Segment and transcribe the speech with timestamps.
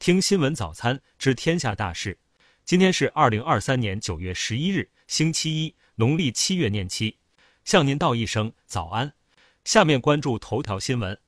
[0.00, 2.18] 听新闻早餐知天下大事。
[2.64, 7.18] 今天是二零二三年九月十一日，星期一，农历七月廿七。
[7.66, 9.12] 向您道一声早安。
[9.62, 11.18] 下面关注头条新闻。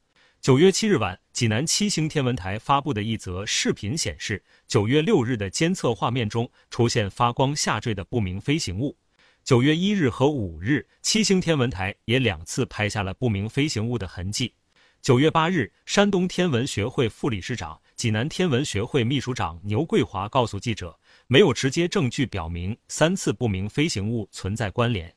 [0.41, 8.97] 九月七日晚，济南七星天文台发布的一则视频显示，九月六日的监测画面中出现发光下坠的不明飞行物。
[9.45, 14.55] 九月一日和五日，七星天文台也两次拍下了不明飞行物的痕迹。
[15.03, 25.13] 九月八日，山东天文学会副理事长、济南天文学会秘书长牛桂华告诉记者，没有直接证据表明三次不明飞行物存在关联。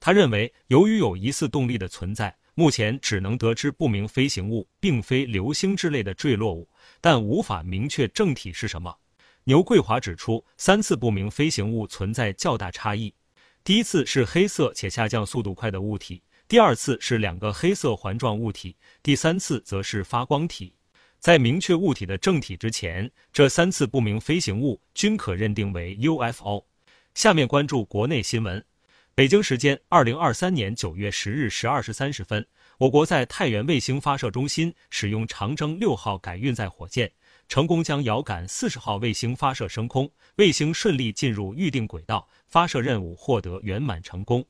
[0.00, 2.36] 他认为，由于有疑似动力的存在。
[2.54, 6.68] 目前只能得知不明飞行物并非流星之类的坠落物，
[7.00, 8.92] 但无法明确正体是什么。
[9.44, 13.14] 牛桂华指出，三次不明飞行物存在较大差异：
[13.62, 20.72] 第一次是黑色且下降速度快的物体，第二次是两个黑色环状物体，第三次则是发光体。
[21.18, 26.64] 在明确物体的正体之前，这三次不明飞行物均可认定为 UFO。
[27.14, 28.64] 下面关注国内新闻。
[29.14, 32.46] 北京时间二零二三年九月十日十二时三十分，
[32.78, 37.12] 我国在太原卫星发射中心使用长征六号改运载火箭，
[37.46, 44.42] 成功将遥感四十号卫星发射升空，卫星顺利进入预定轨道，发射任务获得圆满成功。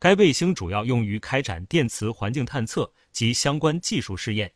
[0.00, 4.50] 该卫星主要用于开展电磁环境探测及相关技术试验。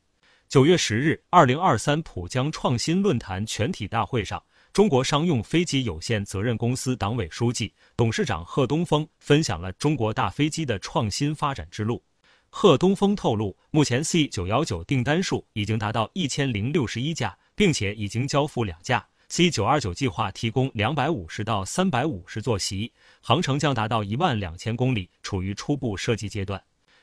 [0.49, 4.43] 九月十日，二零二三浦江创新论坛全体大会上。
[4.73, 12.03] 中国商用飞机有限责任公司党委书记、董事长贺东风分享了中国大飞机的创新发展之路。
[12.49, 19.07] 贺东风透露，目前 C 九幺九订单数已经达到一千零六十一架，并且已经交付两架。
[19.37, 26.63] C 九二九计划提供两百五十到三百五十座席，航程将达到一万两千公里，处于初步设计阶段。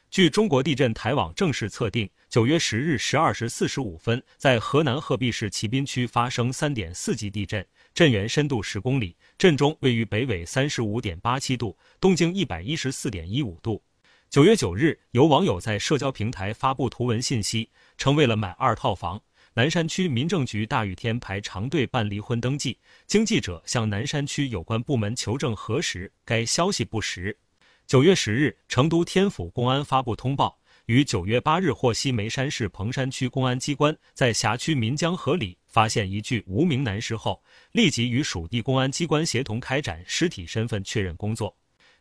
[0.09, 13.83] 据中国地震台网正式测定，九月十日十二时四十五分，在河南鹤壁市淇滨区发生三点四级地震，震源深度十公里，震中位于北纬三十五点八七度，东经一百一十四点一五度。
[14.29, 19.21] 九月九日，有网友在社交平台发布图文信息，称为了买二套房，
[19.53, 22.79] 南山区民政局大雨天排长队办离婚登记。
[23.05, 27.37] 经记者向南山区有关部门求证核实，该消息不实。
[27.85, 41.53] 九月十日，成都天府公安发布通报，于九月八日获悉眉山市彭山区公安机关在辖区岷江河里发现一具无名男尸后，立即与属地公安机关协同开展尸体身份确认工作。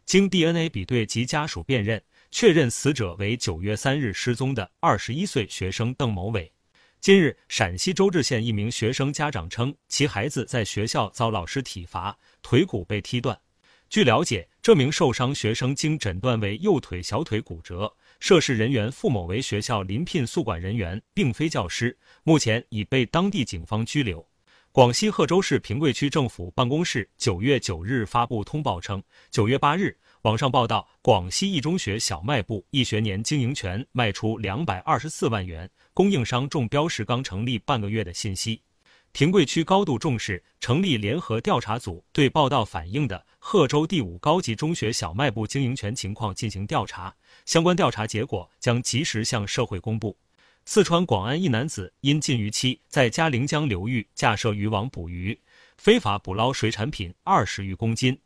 [0.05, 2.01] 经 DNA 比对及家属辨认，
[2.31, 6.53] 确认死者为九月三日失踪的二十一岁学生邓某伟。
[7.01, 13.41] 近日，陕西周至县一名学生家长称，其孩子在学校遭老师体罚，腿骨被踢断。
[13.89, 17.91] 据了解，这名受伤学生经诊断为右腿小腿骨折，
[18.21, 24.30] 涉事人员付某为学校临聘宿管人员，并非教师，目前已被当地警方拘留。
[24.73, 38.63] 广西贺州市平贵区政府办公室九月九日发布通报称，九月八日，网上报道广西一中学小卖部一学年经营权卖出两百二十四万元，供应商中标时刚成立半个月的信息。
[39.11, 47.13] 平贵区高度重视，成立联合调查组，对报道反映的贺州第五高级中学小卖部经营权情况进行调查，
[47.45, 50.17] 相关调查结果将及时向社会公布。
[50.65, 55.39] 四川广安一男子因禁渔期在嘉陵江流域架设渔网捕鱼，
[55.77, 58.17] 非法捕捞水产品二十余公斤。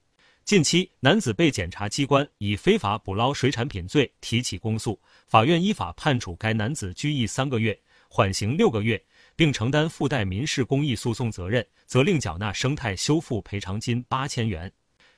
[0.45, 7.79] 近期，男子被检察机关以非法捕捞水产品罪提起公诉，法院依法判处该男子拘役三个月，
[8.09, 9.03] 缓刑六个月。
[9.37, 14.71] 并承担附带民事公益诉讼责任，责令缴纳生态修复赔偿金八千元。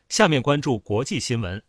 [0.09, 1.63] 下面关注国际新闻。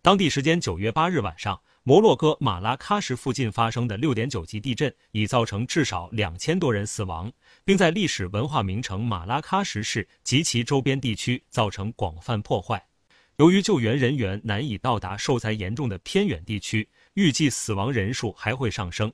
[0.00, 7.32] 当地时间九月八日晚上，摩洛哥马拉喀什附近发生的六点九级地震已造成至少两千多人死亡，
[7.64, 12.80] 并在历史文化名城马拉喀什市及其周边地区造成广泛破坏。
[13.38, 19.12] 由于救援人员难以到达受灾严重的偏远地区，预计死亡人数还会上升。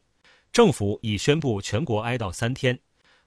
[0.53, 2.79] 政府已宣布全国哀悼三天。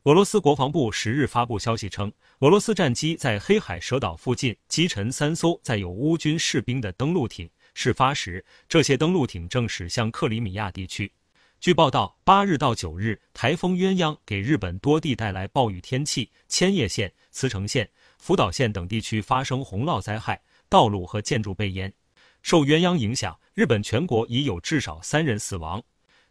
[0.04, 7.50] 俄罗斯国防部十日发布消息称，俄罗斯战机在黑海蛇岛附近击沉三艘载有乌军士兵的登陆艇。
[7.74, 11.12] 事发时，这些登陆艇正驶向克里米亚地区。
[11.60, 17.88] 据报道，八日到九日，台风鸳鸯给日本多地带来暴雨天气，千叶县、茨城县、
[18.18, 21.94] 福岛县等地区发生洪涝灾害，道路和建筑被淹。
[22.42, 25.82] 受鸳鸯影响，日本全国已有至少三人死亡。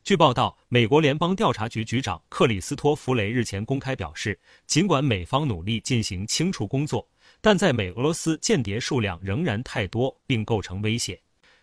[0.02, 7.08] 据报道，美国联邦调查局局长克里斯托弗雷日前公开表示，尽管美方努力进行清除工作，
[7.40, 11.20] 但在美俄罗斯间谍数量仍然太多，并构成威胁。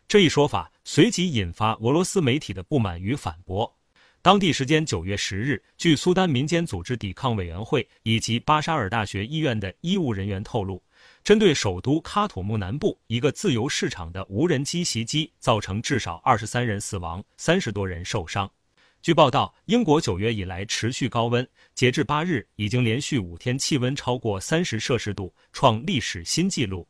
[0.07, 3.77] 这一说法随即引发俄罗斯媒体的不满与反驳。
[4.21, 10.81] 当地时间九月十日，据苏丹民间组织抵抗委员会以及巴沙尔大学医院的医务人员透露，
[11.25, 18.49] 针对首都喀土穆南部一个自由市场的无人机袭击，造成至少二十三人死亡，三十多人受伤。
[19.01, 21.45] 据报道，英国九月以来持续高温，
[21.75, 26.87] 截至八日，已经连续五天气温超过三十摄氏度，创历史新纪录。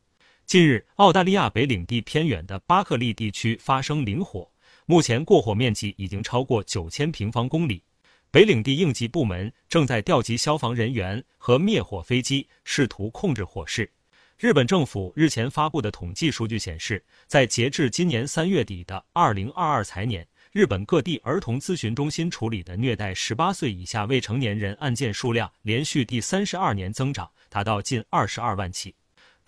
[0.48, 4.50] 近日，澳大利亚北领地偏远的巴克利地区发生林火。
[4.86, 7.82] 目前过火面积已经超过九千平方公里，
[8.30, 13.92] 北领地应急部门正在调集消防人员和灭火飞机，试图控制火势。
[14.38, 28.94] 日本政府日前发布的统计数据显示，在截至今年三月底的二零二二财年，日本各地儿童咨询中心处理的虐待十八岁以下未成年人案件数量连续第三十二年增长，达到近二十二万起，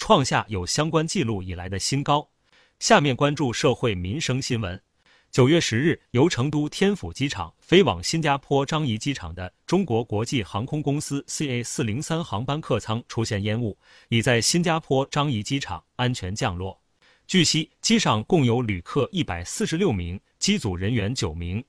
[0.00, 2.26] 创下有相关记录以来的新高。
[2.79, 4.82] 下面关注社会民生新闻。
[5.31, 13.76] 九月十日，由成都天府机场飞往新加坡樟宜机场的中国国际航空公司 CA 四零三航班客舱出现烟雾，
[14.08, 16.81] 已在新加坡樟宜机场安全降落。
[17.26, 21.62] 据悉，机上共有旅客一百四十六名，机组人员九名。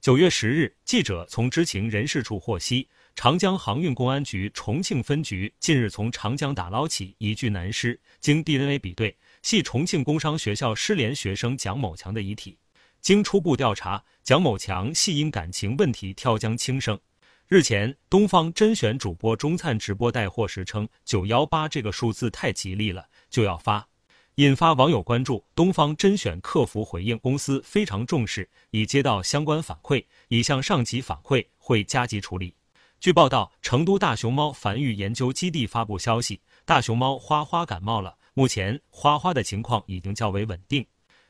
[0.00, 12.58] 九月十日，记者从知情人士处获悉，长江航运公安局重庆分局近日从长江打捞起一具男尸，经 DNA 比对，系重庆工商学校失联学生蒋某强的遗体。
[13.00, 17.00] 经初步调查，蒋某强系因感情问题跳江轻生。
[17.48, 23.88] 日前，东方甄选主播钟灿直播带货时称“九幺八”这个数字太吉利了，就要发，
[24.34, 25.42] 引发网友关注。
[25.54, 32.52] 东方甄选客服回应，公司非常重视，已接到相关反馈，已向上级反馈，会加急处理。
[32.98, 40.84] 据报道，成都大熊猫繁育研究基地发布消息，大熊猫花花感冒了，目前花花的情况已经较为稳定。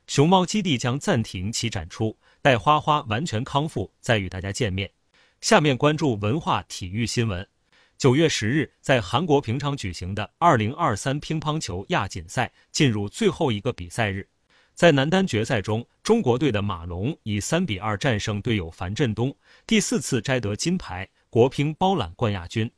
[0.07, 4.91] 熊猫基地将暂停其展出，待花花完全康复再与大家见面。
[5.41, 7.47] 下面关注文化体育新闻。
[7.99, 14.27] 九月十日，在韩国平昌举行的二零二三乒乓球亚锦赛进入最后一个比赛日，
[14.73, 19.35] 在男单决赛中，中国队的马龙以三比二战胜队友樊振东，
[19.67, 22.71] 第四次摘得金牌，国乒包揽冠亚军。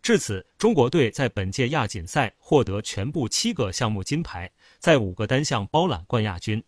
[0.00, 6.62] 至此，中国队在本届亚锦赛获得全部七个项目金牌，在五个单项包揽冠亚军。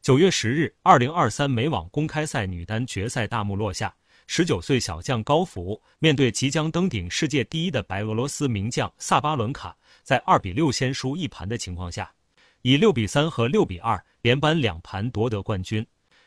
[0.00, 3.92] 九月十日，二零二三美网公开赛女单决赛大幕落下。
[4.28, 12.12] 十九岁小将高福面对即将登顶世界第一的白俄罗斯名将萨巴伦卡，在二比六先输一盘的情况下，
[12.60, 15.84] 以六比三和六比二连扳两盘夺得冠军。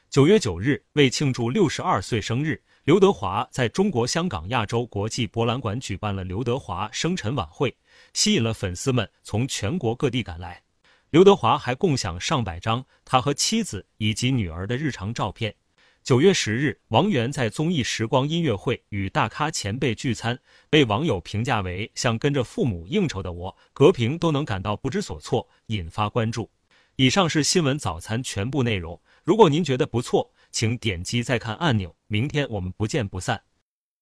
[0.09, 7.75] 九月九日，为庆祝六十二岁生日，刘德华在中国香港亚洲国际博览馆举办了刘德华生辰晚会，
[8.13, 10.61] 吸引了粉丝们从全国各地赶来。
[11.09, 15.55] 刘德华还共享上百张他和妻子以及女儿的日常照片。
[16.03, 20.39] 九月十日，王源在综艺《时光音乐会》与大咖前辈聚餐，
[20.69, 26.51] 被网友评价为像跟着父母应酬的我，隔屏都能感到不知所措，引发关注。
[26.97, 29.01] 以上是新闻早餐全部内容。
[29.23, 31.93] 如果您觉得不错，请点击再看按钮。
[32.07, 33.41] 明天我们不见不散。